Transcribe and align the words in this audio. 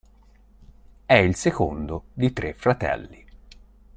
È 1.05 1.13
il 1.13 1.35
secondo 1.35 2.05
di 2.15 2.33
tre 2.33 2.55
fratelli. 2.55 3.23